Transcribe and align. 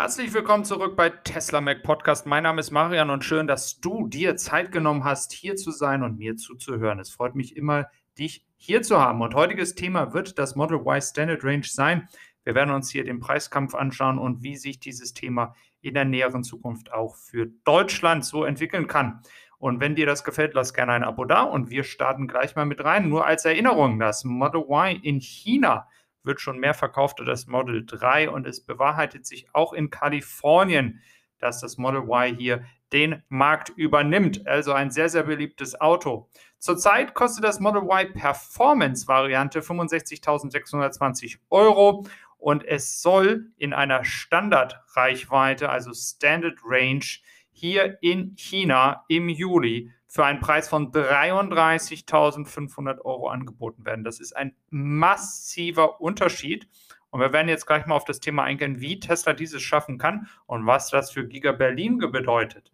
Herzlich 0.00 0.32
willkommen 0.32 0.64
zurück 0.64 0.96
bei 0.96 1.10
Tesla 1.10 1.60
Mac 1.60 1.82
Podcast. 1.82 2.24
Mein 2.24 2.44
Name 2.44 2.60
ist 2.60 2.70
Marian 2.70 3.10
und 3.10 3.22
schön, 3.22 3.46
dass 3.46 3.80
du 3.80 4.06
dir 4.08 4.34
Zeit 4.34 4.72
genommen 4.72 5.04
hast, 5.04 5.30
hier 5.30 5.56
zu 5.56 5.72
sein 5.72 6.02
und 6.02 6.18
mir 6.18 6.36
zuzuhören. 6.36 6.98
Es 6.98 7.10
freut 7.10 7.34
mich 7.34 7.54
immer, 7.54 7.86
dich 8.18 8.46
hier 8.56 8.80
zu 8.80 8.98
haben. 8.98 9.20
Und 9.20 9.34
heutiges 9.34 9.74
Thema 9.74 10.14
wird 10.14 10.38
das 10.38 10.56
Model 10.56 10.78
Y 10.78 11.02
Standard 11.02 11.44
Range 11.44 11.66
sein. 11.66 12.08
Wir 12.44 12.54
werden 12.54 12.70
uns 12.70 12.88
hier 12.88 13.04
den 13.04 13.20
Preiskampf 13.20 13.74
anschauen 13.74 14.18
und 14.18 14.42
wie 14.42 14.56
sich 14.56 14.80
dieses 14.80 15.12
Thema 15.12 15.54
in 15.82 15.92
der 15.92 16.06
näheren 16.06 16.44
Zukunft 16.44 16.94
auch 16.94 17.14
für 17.16 17.48
Deutschland 17.66 18.24
so 18.24 18.44
entwickeln 18.44 18.86
kann. 18.86 19.20
Und 19.58 19.80
wenn 19.80 19.96
dir 19.96 20.06
das 20.06 20.24
gefällt, 20.24 20.54
lass 20.54 20.72
gerne 20.72 20.92
ein 20.92 21.04
Abo 21.04 21.26
da 21.26 21.42
und 21.42 21.68
wir 21.68 21.84
starten 21.84 22.26
gleich 22.26 22.56
mal 22.56 22.64
mit 22.64 22.82
rein. 22.82 23.10
Nur 23.10 23.26
als 23.26 23.44
Erinnerung, 23.44 23.98
das 23.98 24.24
Model 24.24 24.62
Y 24.62 24.98
in 25.02 25.20
China 25.20 25.88
wird 26.22 26.40
schon 26.40 26.58
mehr 26.58 26.74
verkauft 26.74 27.20
als 27.20 27.28
das 27.28 27.46
Model 27.46 27.84
3 27.86 28.30
und 28.30 28.46
es 28.46 28.60
bewahrheitet 28.60 29.26
sich 29.26 29.46
auch 29.52 29.72
in 29.72 29.90
Kalifornien, 29.90 31.00
dass 31.38 31.60
das 31.60 31.78
Model 31.78 32.02
Y 32.02 32.36
hier 32.36 32.64
den 32.92 33.22
Markt 33.28 33.70
übernimmt. 33.70 34.46
Also 34.46 34.72
ein 34.72 34.90
sehr, 34.90 35.08
sehr 35.08 35.22
beliebtes 35.22 35.80
Auto. 35.80 36.28
Zurzeit 36.58 37.14
kostet 37.14 37.44
das 37.44 37.60
Model 37.60 37.82
Y 37.82 38.12
Performance 38.12 39.08
Variante 39.08 39.60
65.620 39.60 41.38
Euro 41.48 42.06
und 42.36 42.64
es 42.64 43.00
soll 43.02 43.52
in 43.56 43.72
einer 43.72 44.04
Standardreichweite, 44.04 45.68
also 45.68 45.92
Standard 45.92 46.58
Range, 46.64 47.04
hier 47.52 47.98
in 48.00 48.34
China 48.36 49.04
im 49.08 49.28
Juli 49.28 49.92
für 50.10 50.24
einen 50.24 50.40
Preis 50.40 50.68
von 50.68 50.90
33.500 50.90 53.00
Euro 53.02 53.28
angeboten 53.28 53.86
werden. 53.86 54.02
Das 54.02 54.18
ist 54.18 54.36
ein 54.36 54.56
massiver 54.68 56.00
Unterschied. 56.00 56.66
Und 57.10 57.20
wir 57.20 57.32
werden 57.32 57.48
jetzt 57.48 57.64
gleich 57.64 57.86
mal 57.86 57.94
auf 57.94 58.06
das 58.06 58.18
Thema 58.18 58.42
eingehen, 58.42 58.80
wie 58.80 58.98
Tesla 58.98 59.34
dieses 59.34 59.62
schaffen 59.62 59.98
kann 59.98 60.26
und 60.46 60.66
was 60.66 60.90
das 60.90 61.12
für 61.12 61.28
Giga 61.28 61.52
Berlin 61.52 61.98
bedeutet. 61.98 62.72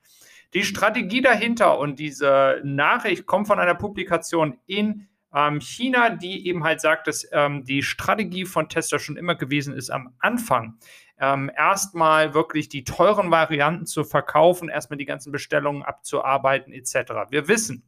Die 0.54 0.62
Strategie 0.62 1.20
dahinter 1.20 1.78
und 1.78 1.98
diese 1.98 2.62
Nachricht 2.64 3.26
kommt 3.26 3.48
von 3.48 3.58
einer 3.58 3.74
Publikation 3.74 4.56
in 4.64 5.06
ähm, 5.34 5.60
China, 5.60 6.08
die 6.08 6.48
eben 6.48 6.64
halt 6.64 6.80
sagt, 6.80 7.06
dass 7.06 7.28
ähm, 7.32 7.64
die 7.64 7.82
Strategie 7.82 8.46
von 8.46 8.70
Tesla 8.70 8.98
schon 8.98 9.18
immer 9.18 9.34
gewesen 9.34 9.74
ist, 9.74 9.90
am 9.90 10.14
Anfang 10.20 10.78
ähm, 11.18 11.50
erstmal 11.56 12.34
wirklich 12.34 12.68
die 12.68 12.84
teuren 12.84 13.30
Varianten 13.30 13.86
zu 13.86 14.04
verkaufen, 14.04 14.68
erstmal 14.68 14.98
die 14.98 15.06
ganzen 15.06 15.32
Bestellungen 15.32 15.82
abzuarbeiten 15.82 16.72
etc. 16.72 17.12
Wir 17.30 17.48
wissen, 17.48 17.84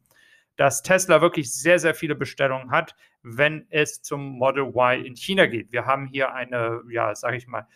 dass 0.55 0.83
Tesla 0.83 1.21
wirklich 1.21 1.53
sehr, 1.53 1.79
sehr 1.79 1.93
viele 1.93 2.15
Bestellungen 2.15 2.71
hat, 2.71 2.95
wenn 3.21 3.65
es 3.69 4.01
zum 4.01 4.37
Model 4.37 4.73
Y 4.75 5.05
in 5.05 5.15
China 5.15 5.45
geht. 5.45 5.71
Wir 5.71 5.85
haben 5.85 6.07
hier 6.07 6.33
eine, 6.33 6.81
ja, 6.89 7.15
sage 7.15 7.37
ich 7.37 7.47
mal, 7.47 7.67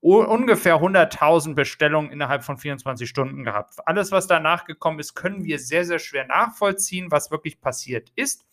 ungefähr 0.00 0.76
100.000 0.76 1.54
Bestellungen 1.54 2.10
innerhalb 2.10 2.44
von 2.44 2.58
24 2.58 3.08
Stunden 3.08 3.44
gehabt. 3.44 3.74
Alles, 3.86 4.12
was 4.12 4.26
danach 4.26 4.64
gekommen 4.64 4.98
ist, 4.98 5.14
können 5.14 5.44
wir 5.44 5.58
sehr, 5.58 5.84
sehr 5.84 5.98
schwer 5.98 6.26
nachvollziehen, 6.26 7.10
was 7.10 7.30
wirklich 7.30 7.60
passiert 7.60 8.12
ist. 8.14 8.44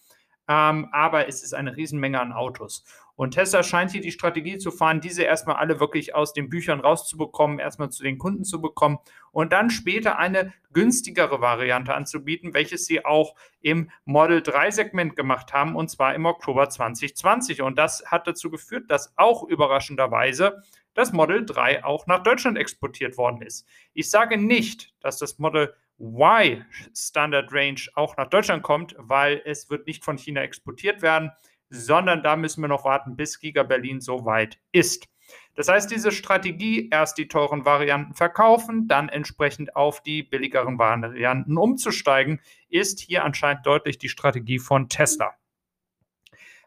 Ähm, 0.48 0.90
aber 0.92 1.28
es 1.28 1.44
ist 1.44 1.54
eine 1.54 1.76
Riesenmenge 1.76 2.20
an 2.20 2.34
Autos. 2.34 2.84
Und 3.16 3.31
Tesla 3.31 3.61
scheint 3.61 3.92
hier 3.92 4.02
die 4.02 4.11
Strategie 4.11 4.58
zu 4.58 4.72
fahren, 4.72 5.02
diese 5.02 5.23
erstmal 5.23 5.58
alle 5.58 5.80
wirklich 5.80 6.16
aus 6.16 6.33
den 6.33 6.50
Büchern 6.50 6.80
rauszubekommen, 6.80 7.59
erstmal 7.59 7.89
zu 7.89 8.03
den 8.03 8.17
Kunden 8.17 8.44
zu 8.44 8.59
bekommen 8.59 8.97
und 9.31 9.53
dann 9.53 9.70
später 9.70 10.17
eine 10.17 10.53
günstigere 10.72 11.39
Variante 11.39 11.94
anzubieten, 11.94 12.53
welches 12.53 12.86
sie 12.86 13.05
auch 13.05 13.36
im 13.61 13.92
Model 14.05 14.42
3 14.42 14.72
Segment 14.72 15.16
gemacht 15.16 15.53
haben 15.53 15.75
und 15.75 15.89
zwar 15.89 16.16
im 16.16 16.25
Oktober 16.25 16.70
2020. 16.70 17.61
Und 17.61 17.78
das 17.78 18.03
hat 18.08 18.28
dazu 18.28 18.50
geführt, 18.50 18.89
dass 18.89 19.14
auch 19.17 19.44
überraschenderweise 19.44 20.64
das 20.95 21.14
Model 21.14 21.45
3 21.45 21.83
auch 21.83 22.08
nach 22.08 22.23
Deutschland 22.23 22.58
exportiert 22.58 23.17
worden 23.17 23.42
ist. 23.42 23.67
Ich 23.94 24.09
sage 24.09 24.38
nicht, 24.38 24.94
dass 25.02 25.17
das 25.20 25.38
Model 25.39 25.73
Y 26.00 26.66
Standard 26.95 27.53
Range 27.53 27.80
auch 27.94 28.17
nach 28.17 28.27
Deutschland 28.27 28.64
kommt, 28.64 28.95
weil 28.98 29.42
es 29.45 29.70
wird 29.70 29.88
nicht 29.88 30.04
von 30.04 30.17
China 30.17 30.42
exportiert 30.42 31.02
werden, 31.02 31.32
sondern 31.70 32.24
da 32.24 32.36
müssen 32.36 32.62
wir 32.62 32.68
noch 32.68 32.86
warten, 32.86 33.16
bis 33.16 33.40
Giga 33.40 33.64
Berlin 33.64 34.02
so 34.02 34.26
weit 34.26 34.60
ist. 34.72 35.08
Das 35.56 35.68
heißt, 35.68 35.92
diese 35.92 36.12
Strategie, 36.12 36.90
erst 36.90 37.18
die 37.18 37.28
teuren 37.28 37.66
Varianten 37.66 38.14
verkaufen, 38.14 38.88
dann 38.88 39.10
entsprechend 39.10 39.76
auf 39.76 40.02
die 40.02 40.24
billigeren 40.24 40.80
Varianten 40.80 41.58
umzusteigen, 41.58 42.42
ist 42.70 43.00
hier 43.00 43.24
anscheinend 43.24 43.66
deutlich 43.66 43.98
die 43.98 44.10
Strategie 44.10 44.60
von 44.60 44.90
Tesla. 44.90 45.36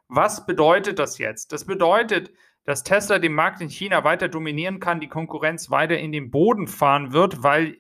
Was 0.09 0.47
bedeutet 0.47 1.01
das 1.01 1.19
jetzt? 1.19 1.53
Das 1.53 1.65
bedeutet, 1.65 2.33
dass 2.65 2.85
Tesla 2.85 3.19
den 3.19 3.35
Markt 3.35 3.61
in 3.61 3.69
China 3.69 4.05
weiter 4.05 4.29
dominieren 4.29 4.79
kann, 4.79 5.01
die 5.01 5.09
Konkurrenz 5.09 5.71
weiter 5.71 5.99
in 5.99 6.13
den 6.13 6.31
Boden 6.31 6.69
fahren 6.69 7.13
wird, 7.13 7.43
weil 7.43 7.79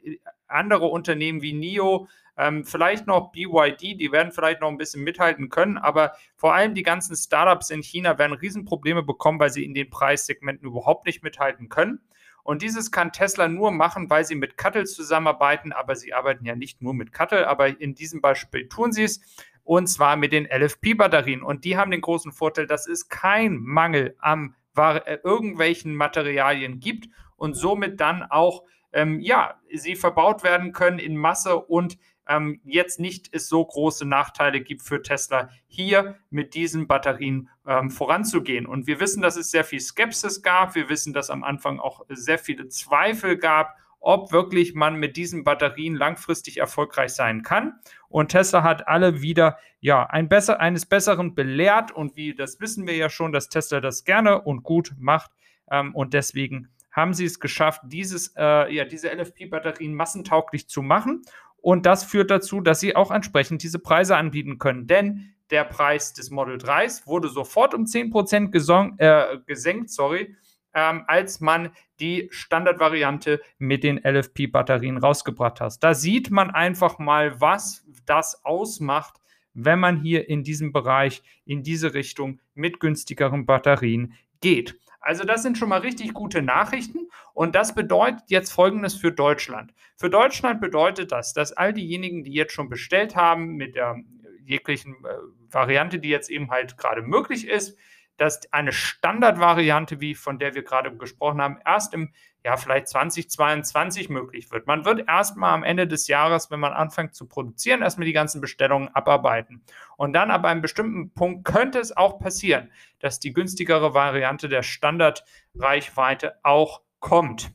andere 0.49 0.87
Unternehmen 0.87 1.43
wie 1.43 1.53
NIO, 1.53 2.09
ähm, 2.37 2.65
vielleicht 2.65 3.07
noch 3.07 3.33
BYD, 3.33 4.01
die 4.01 4.13
werden 4.13 4.33
vielleicht 4.33 4.61
noch 4.61 4.69
ein 4.69 4.77
bisschen 4.77 5.03
mithalten 5.03 5.49
können, 5.49 5.79
aber 5.79 6.13
vor 6.37 6.55
allem 6.55 6.75
die 6.75 6.83
ganzen 6.83 7.17
Startups 7.17 7.71
in 7.71 7.83
China 7.83 8.19
werden 8.19 8.35
Riesenprobleme 8.35 9.03
bekommen, 9.03 9.41
weil 9.41 9.51
sie 9.51 9.65
in 9.65 9.75
den 9.75 9.91
Preissegmenten 9.91 10.69
überhaupt 10.69 11.07
nicht 11.07 11.23
mithalten 11.23 11.69
können. 11.69 12.01
Und 12.43 12.63
dieses 12.63 12.93
kann 12.93 13.13
Tesla 13.13 13.49
nur 13.49 13.73
machen, 13.73 14.09
weil 14.09 14.25
sie 14.25 14.37
mit 14.37 14.57
Cuttle 14.57 14.85
zusammenarbeiten, 14.85 15.73
aber 15.73 15.97
sie 15.97 16.15
arbeiten 16.15 16.45
ja 16.45 16.55
nicht 16.55 16.81
nur 16.81 16.95
mit 16.95 17.13
Cuttle, 17.13 17.49
aber 17.49 17.81
in 17.81 17.95
diesem 17.95 18.21
Beispiel 18.21 18.69
tun 18.69 18.93
sie 18.93 19.05
es 19.05 19.21
und 19.65 19.89
zwar 19.89 20.17
mit 20.17 20.33
den 20.33 20.47
LFP-Batterien. 20.47 21.43
Und 21.43 21.65
die 21.65 21.77
haben 21.77 21.91
den 21.91 22.01
großen 22.01 22.31
Vorteil, 22.31 22.69
dass 22.69 22.87
es 22.87 23.09
kein 23.09 23.57
Mangel 23.57 24.15
am 24.21 24.55
äh, 24.77 25.19
irgendwelchen 25.25 25.97
Materialien 25.97 26.79
gibt 26.79 27.09
und 27.37 27.55
somit 27.55 28.01
dann 28.01 28.23
auch 28.23 28.63
ähm, 28.93 29.21
ja, 29.21 29.61
sie 29.75 29.97
verbaut 29.97 30.45
werden 30.45 30.73
können 30.73 30.99
in 30.99 31.17
Masse 31.17 31.57
und 31.59 31.99
ähm, 32.29 32.61
jetzt 32.65 33.01
nicht 33.01 33.29
es 33.33 33.49
so 33.49 33.65
große 33.65 34.05
Nachteile 34.07 34.61
gibt 34.61 34.83
für 34.83 35.03
Tesla, 35.03 35.51
hier 35.67 36.17
mit 36.31 36.55
diesen 36.55 36.87
Batterien 36.87 37.49
ähm, 37.67 37.91
voranzugehen. 37.91 38.67
Und 38.67 38.87
wir 38.87 39.01
wissen, 39.01 39.23
dass 39.23 39.37
es 39.37 39.51
sehr 39.51 39.65
viel 39.65 39.81
Skepsis 39.81 40.43
gab. 40.43 40.75
Wir 40.75 40.89
wissen, 40.89 41.13
dass 41.13 41.31
am 41.31 41.45
Anfang 41.45 41.79
auch 41.79 42.05
sehr 42.09 42.39
viele 42.39 42.69
Zweifel 42.69 43.37
gab, 43.37 43.77
ob 44.01 44.33
wirklich 44.33 44.75
man 44.75 44.97
mit 44.97 45.17
diesen 45.17 45.45
Batterien 45.45 45.95
langfristig 45.95 46.59
erfolgreich 46.59 47.11
sein 47.11 47.43
kann. 47.43 47.75
Und 48.09 48.29
Tesla 48.29 48.63
hat 48.63 48.87
alle 48.87 49.23
wieder 49.23 49.59
ja 49.81 50.07
ein 50.07 50.29
besser, 50.29 50.61
eines 50.61 50.87
Besseren 50.87 51.35
belehrt. 51.35 51.93
Und 51.93 52.17
wie 52.17 52.35
das 52.35 52.61
wissen 52.61 52.87
wir 52.87 52.97
ja 52.97 53.09
schon, 53.09 53.33
dass 53.33 53.49
Tesla 53.49 53.81
das 53.81 54.05
gerne 54.05 54.43
und 54.43 54.63
gut 54.63 54.95
macht. 54.99 55.31
Ähm, 55.71 55.95
und 55.95 56.15
deswegen 56.15 56.69
haben 56.97 57.13
sie 57.13 57.27
es 57.27 57.41
geschafft, 57.41 57.83
dieses, 57.85 58.33
äh, 58.37 58.73
ja, 58.73 58.85
diese 58.87 59.11
LFP-Batterien 59.11 59.95
massentauglich 59.95 60.67
zu 60.67 60.81
machen. 60.81 61.23
Und 61.67 61.85
das 61.85 62.05
führt 62.05 62.31
dazu, 62.31 62.61
dass 62.61 62.79
sie 62.79 62.95
auch 62.95 63.11
entsprechend 63.11 63.65
diese 63.65 63.81
Preise 63.81 64.17
anbieten 64.17 64.61
können. 64.61 64.87
Denn 64.87 65.35
der 65.51 65.65
Preis 65.65 66.13
des 66.13 66.31
Model 66.31 66.59
3s 66.59 67.09
wurde 67.09 67.29
sofort 67.29 67.75
um 67.75 67.87
10% 67.87 68.53
gesong, 68.53 68.97
äh, 69.01 69.39
gesenkt, 69.47 69.91
sorry, 69.91 70.37
ähm, 70.75 71.03
als 71.09 71.41
man 71.41 71.71
die 71.99 72.29
Standardvariante 72.31 73.41
mit 73.59 73.83
den 73.83 73.99
LFP-Batterien 73.99 74.97
rausgebracht 74.97 75.61
hat. 75.61 75.83
Da 75.83 75.95
sieht 75.95 76.31
man 76.31 76.53
einfach 76.53 77.01
mal, 77.01 77.41
was 77.41 77.85
das 78.05 78.45
ausmacht, 78.45 79.17
wenn 79.53 79.81
man 79.81 80.01
hier 80.01 80.29
in 80.29 80.45
diesem 80.45 80.71
Bereich, 80.71 81.25
in 81.47 81.65
diese 81.65 81.95
Richtung 81.95 82.39
mit 82.55 82.79
günstigeren 82.79 83.45
Batterien 83.45 84.15
geht. 84.41 84.79
Also 85.07 85.23
das 85.23 85.45
sind 85.45 85.57
schon 85.57 85.69
mal 85.69 85.79
richtig 85.79 86.15
gute 86.15 86.43
Nachrichten 86.43 87.09
und 87.33 87.55
das 87.55 87.77
bedeutet 87.77 88.25
jetzt 88.27 88.51
Folgendes 88.53 88.97
für 88.97 89.13
Deutschland. 89.13 89.73
Für 89.97 90.11
Deutschland 90.11 90.61
bedeutet 90.61 91.13
das, 91.13 91.33
dass 91.33 91.53
all 91.53 91.73
diejenigen, 91.73 92.25
die 92.25 92.33
jetzt 92.33 92.53
schon 92.53 92.69
bestellt 92.69 93.15
haben 93.15 93.55
mit 93.55 93.77
der 93.77 94.03
jeglichen 94.45 94.95
äh, 95.05 95.09
Variante, 95.49 96.01
die 96.01 96.09
jetzt 96.09 96.29
eben 96.29 96.51
halt 96.51 96.77
gerade 96.77 97.03
möglich 97.03 97.47
ist, 97.47 97.79
dass 98.17 98.53
eine 98.53 98.73
Standardvariante, 98.73 100.01
wie 100.01 100.15
von 100.15 100.39
der 100.39 100.55
wir 100.55 100.63
gerade 100.63 100.97
gesprochen 100.97 101.41
haben, 101.41 101.59
erst 101.65 101.95
im 101.95 102.13
ja 102.47 102.57
vielleicht 102.57 102.87
2022 102.87 104.09
möglich 104.09 104.53
wird. 104.53 104.69
Man 104.69 104.85
wird 104.85 105.09
erstmal 105.09 105.53
am 105.53 105.65
Ende 105.65 105.89
des 105.89 106.07
Jahres, 106.07 106.49
wenn 106.49 106.61
man 106.61 106.73
anfängt 106.73 107.13
zu 107.13 107.27
produzieren, 107.27 107.83
erstmal 107.83 108.07
die 108.07 108.13
ganzen 108.13 108.41
Bestellungen 108.41 108.89
abarbeiten. 108.95 109.65
Und 109.97 110.13
dann 110.13 110.31
ab 110.31 110.45
einem 110.45 110.63
bestimmten 110.63 111.13
Punkt 111.13 111.45
könnte 111.45 111.81
es 111.81 111.97
auch 111.97 112.21
passieren, 112.21 112.71
dass 113.01 113.19
die 113.19 113.33
günstigere 113.33 113.95
Variante 113.95 114.49
der 114.49 114.63
Standardreichweite 114.63 116.37
auch 116.45 116.83
kommt. 117.01 117.51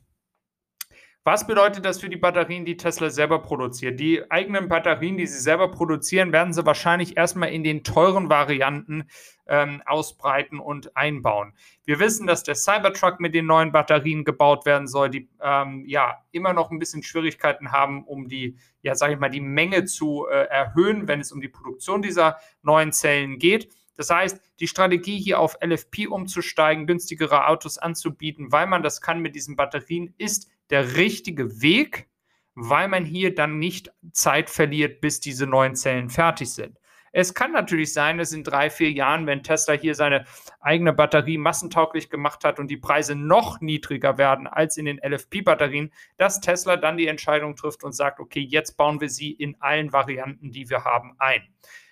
Was 1.24 1.46
bedeutet 1.46 1.84
das 1.84 2.00
für 2.00 2.08
die 2.08 2.16
Batterien, 2.16 2.64
die 2.64 2.76
Tesla 2.76 3.08
selber 3.08 3.42
produziert? 3.42 4.00
Die 4.00 4.28
eigenen 4.28 4.68
Batterien, 4.68 5.16
die 5.16 5.28
sie 5.28 5.38
selber 5.38 5.70
produzieren, 5.70 6.32
werden 6.32 6.52
sie 6.52 6.66
wahrscheinlich 6.66 7.16
erstmal 7.16 7.50
in 7.50 7.62
den 7.62 7.84
teuren 7.84 8.28
Varianten 8.28 9.04
ähm, 9.46 9.82
ausbreiten 9.86 10.58
und 10.58 10.96
einbauen. 10.96 11.52
Wir 11.84 12.00
wissen, 12.00 12.26
dass 12.26 12.42
der 12.42 12.56
Cybertruck 12.56 13.20
mit 13.20 13.36
den 13.36 13.46
neuen 13.46 13.70
Batterien 13.70 14.24
gebaut 14.24 14.66
werden 14.66 14.88
soll, 14.88 15.10
die 15.10 15.28
ähm, 15.40 15.84
ja 15.86 16.24
immer 16.32 16.54
noch 16.54 16.72
ein 16.72 16.80
bisschen 16.80 17.04
Schwierigkeiten 17.04 17.70
haben, 17.70 18.02
um 18.02 18.26
die, 18.26 18.56
ja, 18.80 18.96
sage 18.96 19.12
ich 19.12 19.20
mal, 19.20 19.30
die 19.30 19.40
Menge 19.40 19.84
zu 19.84 20.26
äh, 20.26 20.46
erhöhen, 20.46 21.06
wenn 21.06 21.20
es 21.20 21.30
um 21.30 21.40
die 21.40 21.48
Produktion 21.48 22.02
dieser 22.02 22.38
neuen 22.62 22.90
Zellen 22.90 23.38
geht. 23.38 23.68
Das 23.96 24.10
heißt, 24.10 24.40
die 24.58 24.66
Strategie 24.66 25.20
hier 25.20 25.38
auf 25.38 25.56
LFP 25.64 26.08
umzusteigen, 26.08 26.88
günstigere 26.88 27.46
Autos 27.46 27.78
anzubieten, 27.78 28.50
weil 28.50 28.66
man 28.66 28.82
das 28.82 29.00
kann 29.00 29.20
mit 29.20 29.36
diesen 29.36 29.54
Batterien, 29.54 30.14
ist 30.18 30.48
der 30.72 30.96
richtige 30.96 31.62
Weg, 31.62 32.08
weil 32.54 32.88
man 32.88 33.04
hier 33.04 33.34
dann 33.34 33.58
nicht 33.58 33.92
Zeit 34.12 34.50
verliert, 34.50 35.00
bis 35.00 35.20
diese 35.20 35.46
neuen 35.46 35.76
Zellen 35.76 36.10
fertig 36.10 36.52
sind. 36.52 36.78
Es 37.14 37.34
kann 37.34 37.52
natürlich 37.52 37.92
sein, 37.92 38.16
dass 38.16 38.32
in 38.32 38.42
drei, 38.42 38.70
vier 38.70 38.90
Jahren, 38.90 39.26
wenn 39.26 39.42
Tesla 39.42 39.74
hier 39.74 39.94
seine 39.94 40.24
eigene 40.60 40.94
Batterie 40.94 41.36
massentauglich 41.36 42.08
gemacht 42.08 42.42
hat 42.42 42.58
und 42.58 42.68
die 42.68 42.78
Preise 42.78 43.14
noch 43.14 43.60
niedriger 43.60 44.16
werden 44.16 44.46
als 44.46 44.78
in 44.78 44.86
den 44.86 44.98
LFP-Batterien, 44.98 45.92
dass 46.16 46.40
Tesla 46.40 46.76
dann 46.76 46.96
die 46.96 47.06
Entscheidung 47.06 47.54
trifft 47.54 47.84
und 47.84 47.92
sagt, 47.92 48.18
okay, 48.18 48.40
jetzt 48.40 48.78
bauen 48.78 49.02
wir 49.02 49.10
sie 49.10 49.30
in 49.30 49.60
allen 49.60 49.92
Varianten, 49.92 50.52
die 50.52 50.70
wir 50.70 50.84
haben, 50.84 51.14
ein. 51.18 51.42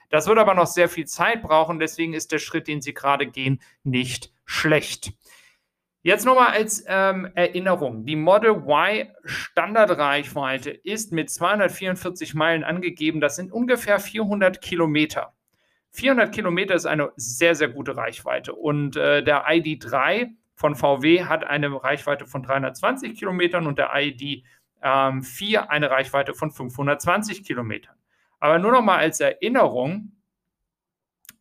Das 0.08 0.26
wird 0.26 0.38
aber 0.38 0.54
noch 0.54 0.66
sehr 0.66 0.88
viel 0.88 1.06
Zeit 1.06 1.42
brauchen, 1.42 1.78
deswegen 1.78 2.14
ist 2.14 2.32
der 2.32 2.38
Schritt, 2.38 2.66
den 2.66 2.80
Sie 2.80 2.94
gerade 2.94 3.26
gehen, 3.26 3.60
nicht 3.84 4.32
schlecht. 4.46 5.12
Jetzt 6.02 6.25
nochmal 6.25 6.52
als 6.52 6.82
ähm, 6.87 7.31
Erinnerung. 7.35 8.06
Die 8.06 8.17
Model 8.17 8.52
Y 8.52 9.08
Standardreichweite 9.25 10.70
ist 10.70 11.12
mit 11.12 11.29
244 11.29 12.35
Meilen 12.35 12.64
angegeben. 12.64 13.20
Das 13.20 13.37
sind 13.37 13.52
ungefähr 13.52 14.00
400 14.00 14.62
Kilometer. 14.62 15.35
400 15.91 16.32
Kilometer 16.35 16.75
ist 16.75 16.87
eine 16.87 17.12
sehr, 17.17 17.55
sehr 17.55 17.69
gute 17.69 17.97
Reichweite. 17.97 18.55
Und 18.55 18.97
äh, 18.97 19.23
der 19.23 19.47
ID3 19.47 20.31
von 20.55 20.75
VW 20.75 21.25
hat 21.25 21.44
eine 21.44 21.82
Reichweite 21.82 22.26
von 22.26 22.43
320 22.43 23.19
Kilometern 23.19 23.67
und 23.67 23.79
der 23.79 23.94
ID4 23.94 24.43
ähm, 24.82 25.69
eine 25.69 25.91
Reichweite 25.91 26.32
von 26.32 26.50
520 26.50 27.44
Kilometern. 27.44 27.97
Aber 28.38 28.58
nur 28.58 28.73
nochmal 28.73 29.00
als 29.00 29.20
Erinnerung, 29.20 30.12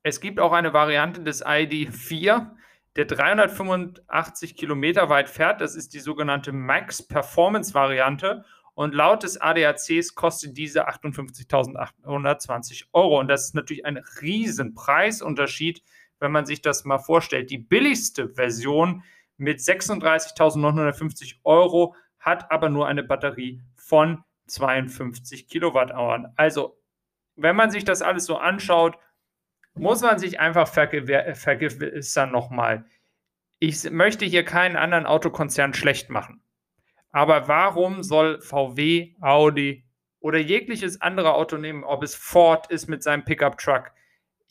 es 0.04 0.20
gibt 0.20 0.40
auch 0.40 0.52
eine 0.52 0.74
Variante 0.74 1.22
des 1.22 1.46
ID4, 1.46 2.52
der 2.96 3.06
385 3.06 4.56
Kilometer 4.56 5.10
weit 5.10 5.30
fährt. 5.30 5.62
Das 5.62 5.76
ist 5.76 5.94
die 5.94 6.00
sogenannte 6.00 6.52
Max 6.52 7.02
Performance 7.06 7.74
Variante. 7.74 8.44
Und 8.74 8.96
laut 8.96 9.24
des 9.24 9.40
ADACs 9.40 10.16
kostet 10.16 10.58
diese 10.58 10.88
58.820 10.88 12.86
Euro. 12.94 13.20
Und 13.20 13.28
das 13.28 13.46
ist 13.46 13.56
natürlich 13.56 13.86
ein 13.86 14.02
riesen 14.22 14.74
Preisunterschied, 14.74 15.84
wenn 16.20 16.32
man 16.32 16.46
sich 16.46 16.62
das 16.62 16.86
mal 16.86 17.00
vorstellt. 17.00 17.50
Die 17.50 17.58
billigste 17.58 18.30
Version 18.30 19.04
mit 19.38 19.60
36.950 19.60 21.40
Euro 21.44 21.96
hat 22.20 22.52
aber 22.52 22.70
nur 22.70 22.88
eine 22.88 23.04
Batterie 23.04 23.62
von 23.76 24.24
52 24.48 25.48
Kilowatthour. 25.48 26.32
Also, 26.36 26.78
wenn 27.36 27.56
man 27.56 27.72
sich 27.72 27.86
das 27.86 28.02
alles 28.02 28.26
so 28.26 28.38
anschaut, 28.38 28.98
muss 29.80 30.02
man 30.02 30.20
sich 30.20 30.40
einfach 30.40 30.68
vergewissern 30.68 32.32
nochmal. 32.32 32.86
Ich 33.60 33.90
möchte 33.90 34.26
hier 34.26 34.44
keinen 34.44 34.76
anderen 34.76 35.06
Autokonzern 35.06 35.74
schlecht 35.74 36.10
machen. 36.10 36.42
Aber 37.12 37.48
warum 37.48 38.04
soll 38.04 38.42
VW, 38.42 39.16
Audi 39.20 39.86
oder 40.20 40.38
jegliches 40.38 41.02
andere 41.02 41.34
Autonehmen, 41.34 41.84
ob 41.84 42.04
es 42.04 42.16
Ford 42.16 42.70
ist 42.70 42.88
mit 42.88 43.04
seinem 43.04 43.26
Pickup-Truck, 43.26 43.92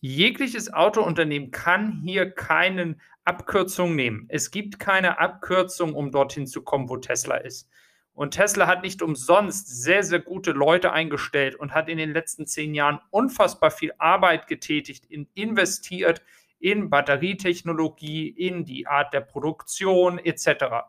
jegliches 0.01 0.73
Autounternehmen 0.73 1.51
kann 1.51 2.01
hier 2.03 2.31
keine 2.31 2.97
Abkürzung 3.25 3.95
nehmen. 3.95 4.27
Es 4.29 4.51
gibt 4.51 4.81
keine 4.81 5.19
Abkürzung, 5.21 5.95
um 5.95 6.11
dorthin 6.11 6.47
zu 6.47 6.63
kommen, 6.63 6.89
wo 6.89 6.97
Tesla 6.97 7.37
ist. 7.37 7.69
Und 8.19 8.33
Tesla 8.33 8.67
hat 8.67 8.83
nicht 8.83 9.01
umsonst 9.01 9.69
sehr, 9.69 10.03
sehr 10.03 10.19
gute 10.19 10.51
Leute 10.51 10.91
eingestellt 10.91 11.55
und 11.55 11.73
hat 11.73 11.89
in 11.89 11.99
den 11.99 12.13
letzten 12.13 12.49
zehn 12.49 12.75
Jahren 12.75 12.99
unfassbar 13.11 13.71
viel 13.71 13.93
Arbeit 13.99 14.49
getätigt, 14.49 15.05
in, 15.05 15.29
investiert 15.35 16.21
in 16.59 16.91
Batterietechnologie, 16.91 18.27
in 18.29 18.65
die 18.65 18.89
Art 18.89 19.15
der 19.15 19.21
Produktion 19.21 20.19
etc. 20.19 20.89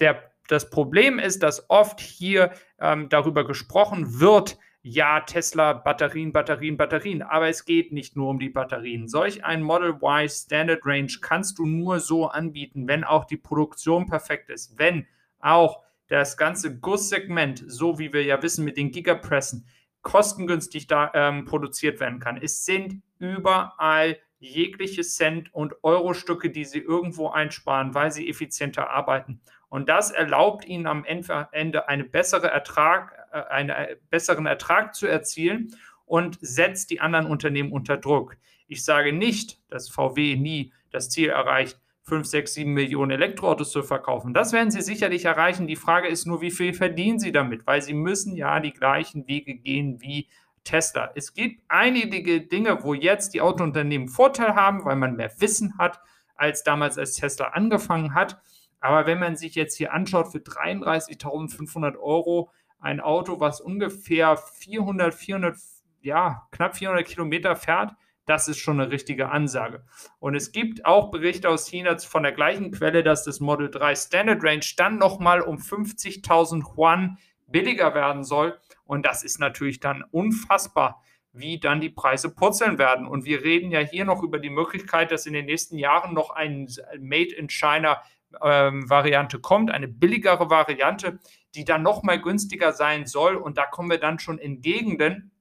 Der, 0.00 0.32
das 0.48 0.68
Problem 0.68 1.18
ist, 1.18 1.42
dass 1.42 1.64
oft 1.70 1.98
hier 1.98 2.52
ähm, 2.78 3.08
darüber 3.08 3.46
gesprochen 3.46 4.20
wird, 4.20 4.58
ja, 4.82 5.20
Tesla, 5.20 5.72
Batterien, 5.72 6.30
Batterien, 6.30 6.76
Batterien. 6.76 7.22
Aber 7.22 7.48
es 7.48 7.64
geht 7.64 7.90
nicht 7.90 8.16
nur 8.16 8.28
um 8.28 8.38
die 8.38 8.50
Batterien. 8.50 9.08
Solch 9.08 9.42
ein 9.46 9.62
Model 9.62 9.94
Y 10.02 10.28
Standard 10.28 10.84
Range 10.84 11.12
kannst 11.22 11.58
du 11.58 11.64
nur 11.64 12.00
so 12.00 12.26
anbieten, 12.26 12.86
wenn 12.86 13.02
auch 13.02 13.24
die 13.24 13.38
Produktion 13.38 14.04
perfekt 14.04 14.50
ist, 14.50 14.78
wenn 14.78 15.06
auch 15.38 15.82
das 16.10 16.36
ganze 16.36 16.76
Gusssegment, 16.76 17.62
so 17.66 17.98
wie 17.98 18.12
wir 18.12 18.24
ja 18.24 18.42
wissen 18.42 18.64
mit 18.64 18.76
den 18.76 18.90
Gigapressen, 18.90 19.66
kostengünstig 20.02 20.88
da 20.88 21.10
ähm, 21.14 21.44
produziert 21.44 22.00
werden 22.00 22.18
kann. 22.18 22.36
Es 22.36 22.64
sind 22.64 23.00
überall 23.18 24.18
jegliche 24.40 25.02
Cent- 25.02 25.54
und 25.54 25.74
Euro-Stücke, 25.84 26.50
die 26.50 26.64
sie 26.64 26.80
irgendwo 26.80 27.28
einsparen, 27.28 27.94
weil 27.94 28.10
sie 28.10 28.28
effizienter 28.28 28.90
arbeiten. 28.90 29.40
Und 29.68 29.88
das 29.88 30.10
erlaubt 30.10 30.64
ihnen 30.66 30.88
am 30.88 31.04
Ende 31.04 31.88
eine 31.88 32.04
bessere 32.04 32.48
Ertrag, 32.48 33.16
äh, 33.32 33.42
einen 33.42 33.70
äh, 33.70 33.96
besseren 34.10 34.46
Ertrag 34.46 34.96
zu 34.96 35.06
erzielen 35.06 35.76
und 36.06 36.38
setzt 36.40 36.90
die 36.90 37.00
anderen 37.00 37.26
Unternehmen 37.26 37.70
unter 37.70 37.96
Druck. 37.96 38.36
Ich 38.66 38.84
sage 38.84 39.12
nicht, 39.12 39.60
dass 39.68 39.88
VW 39.88 40.34
nie 40.34 40.72
das 40.90 41.08
Ziel 41.08 41.28
erreicht, 41.28 41.78
5, 42.10 42.26
6, 42.26 42.54
7 42.54 42.72
Millionen 42.72 43.12
Elektroautos 43.12 43.70
zu 43.70 43.84
verkaufen. 43.84 44.34
Das 44.34 44.52
werden 44.52 44.72
sie 44.72 44.82
sicherlich 44.82 45.26
erreichen. 45.26 45.68
Die 45.68 45.76
Frage 45.76 46.08
ist 46.08 46.26
nur, 46.26 46.40
wie 46.40 46.50
viel 46.50 46.74
verdienen 46.74 47.20
sie 47.20 47.30
damit? 47.30 47.68
Weil 47.68 47.82
sie 47.82 47.94
müssen 47.94 48.34
ja 48.34 48.58
die 48.58 48.72
gleichen 48.72 49.28
Wege 49.28 49.54
gehen 49.54 50.00
wie 50.00 50.26
Tesla. 50.64 51.12
Es 51.14 51.34
gibt 51.34 51.62
einige 51.68 52.40
Dinge, 52.40 52.82
wo 52.82 52.94
jetzt 52.94 53.32
die 53.32 53.40
Autounternehmen 53.40 54.08
Vorteil 54.08 54.56
haben, 54.56 54.84
weil 54.84 54.96
man 54.96 55.14
mehr 55.14 55.30
Wissen 55.38 55.78
hat, 55.78 56.00
als 56.34 56.64
damals, 56.64 56.98
als 56.98 57.14
Tesla 57.14 57.50
angefangen 57.50 58.12
hat. 58.12 58.42
Aber 58.80 59.06
wenn 59.06 59.20
man 59.20 59.36
sich 59.36 59.54
jetzt 59.54 59.76
hier 59.76 59.92
anschaut, 59.92 60.32
für 60.32 60.38
33.500 60.38 61.96
Euro 61.96 62.50
ein 62.80 62.98
Auto, 62.98 63.38
was 63.38 63.60
ungefähr 63.60 64.36
400, 64.36 65.14
400, 65.14 65.56
ja, 66.02 66.48
knapp 66.50 66.76
400 66.76 67.06
Kilometer 67.06 67.54
fährt, 67.54 67.92
das 68.30 68.46
ist 68.46 68.58
schon 68.58 68.80
eine 68.80 68.92
richtige 68.92 69.30
Ansage. 69.30 69.84
Und 70.20 70.36
es 70.36 70.52
gibt 70.52 70.86
auch 70.86 71.10
Berichte 71.10 71.48
aus 71.48 71.66
China 71.66 71.98
von 71.98 72.22
der 72.22 72.30
gleichen 72.30 72.70
Quelle, 72.70 73.02
dass 73.02 73.24
das 73.24 73.40
Model 73.40 73.68
3 73.68 73.96
Standard 73.96 74.44
Range 74.44 74.64
dann 74.76 74.98
nochmal 74.98 75.40
um 75.40 75.56
50.000 75.56 76.62
Yuan 76.76 77.18
billiger 77.48 77.92
werden 77.92 78.22
soll. 78.22 78.56
Und 78.84 79.04
das 79.04 79.24
ist 79.24 79.40
natürlich 79.40 79.80
dann 79.80 80.04
unfassbar, 80.12 81.02
wie 81.32 81.58
dann 81.58 81.80
die 81.80 81.90
Preise 81.90 82.32
purzeln 82.32 82.78
werden. 82.78 83.04
Und 83.04 83.24
wir 83.24 83.42
reden 83.42 83.72
ja 83.72 83.80
hier 83.80 84.04
noch 84.04 84.22
über 84.22 84.38
die 84.38 84.50
Möglichkeit, 84.50 85.10
dass 85.10 85.26
in 85.26 85.32
den 85.32 85.46
nächsten 85.46 85.76
Jahren 85.76 86.14
noch 86.14 86.30
eine 86.30 86.68
Made 87.00 87.34
in 87.34 87.48
China 87.48 88.00
ähm, 88.40 88.88
Variante 88.88 89.40
kommt, 89.40 89.72
eine 89.72 89.88
billigere 89.88 90.50
Variante, 90.50 91.18
die 91.56 91.64
dann 91.64 91.82
nochmal 91.82 92.22
günstiger 92.22 92.72
sein 92.72 93.06
soll. 93.06 93.34
Und 93.34 93.58
da 93.58 93.66
kommen 93.66 93.90
wir 93.90 93.98
dann 93.98 94.20
schon 94.20 94.38
in 94.38 94.60
Gegenden, 94.60 95.32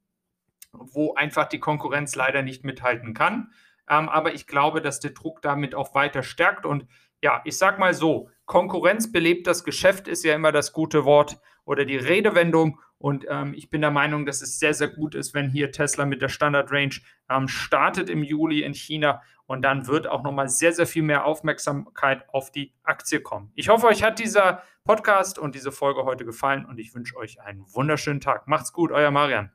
wo 0.73 1.13
einfach 1.15 1.47
die 1.47 1.59
Konkurrenz 1.59 2.15
leider 2.15 2.41
nicht 2.41 2.63
mithalten 2.63 3.13
kann. 3.13 3.51
Ähm, 3.89 4.07
aber 4.09 4.33
ich 4.33 4.47
glaube, 4.47 4.81
dass 4.81 4.99
der 4.99 5.11
Druck 5.11 5.41
damit 5.41 5.75
auch 5.75 5.95
weiter 5.95 6.23
stärkt. 6.23 6.65
Und 6.65 6.85
ja, 7.21 7.41
ich 7.43 7.57
sage 7.57 7.79
mal 7.79 7.93
so, 7.93 8.29
Konkurrenz 8.45 9.11
belebt 9.11 9.47
das 9.47 9.63
Geschäft 9.63 10.07
ist 10.07 10.23
ja 10.23 10.35
immer 10.35 10.51
das 10.51 10.73
gute 10.73 11.05
Wort 11.05 11.39
oder 11.65 11.85
die 11.85 11.97
Redewendung. 11.97 12.79
Und 12.97 13.25
ähm, 13.29 13.53
ich 13.55 13.69
bin 13.69 13.81
der 13.81 13.91
Meinung, 13.91 14.25
dass 14.25 14.41
es 14.41 14.59
sehr, 14.59 14.73
sehr 14.73 14.89
gut 14.89 15.15
ist, 15.15 15.33
wenn 15.33 15.49
hier 15.49 15.71
Tesla 15.71 16.05
mit 16.05 16.21
der 16.21 16.29
Standard 16.29 16.71
Range 16.71 16.95
ähm, 17.29 17.47
startet 17.47 18.09
im 18.09 18.23
Juli 18.23 18.63
in 18.63 18.73
China. 18.73 19.21
Und 19.45 19.63
dann 19.63 19.87
wird 19.87 20.07
auch 20.07 20.21
nochmal 20.21 20.49
sehr, 20.49 20.73
sehr 20.73 20.85
viel 20.85 21.01
mehr 21.01 21.25
Aufmerksamkeit 21.25 22.27
auf 22.29 22.51
die 22.51 22.73
Aktie 22.83 23.21
kommen. 23.21 23.51
Ich 23.55 23.69
hoffe, 23.69 23.87
euch 23.87 24.03
hat 24.03 24.19
dieser 24.19 24.61
Podcast 24.83 25.39
und 25.39 25.55
diese 25.55 25.71
Folge 25.71 26.03
heute 26.03 26.25
gefallen 26.25 26.65
und 26.65 26.79
ich 26.79 26.93
wünsche 26.93 27.15
euch 27.15 27.41
einen 27.41 27.65
wunderschönen 27.73 28.21
Tag. 28.21 28.47
Macht's 28.47 28.73
gut, 28.73 28.91
euer 28.91 29.11
Marian. 29.11 29.51